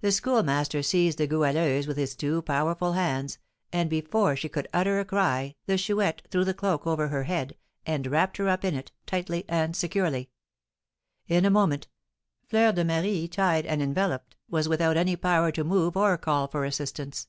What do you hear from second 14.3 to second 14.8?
was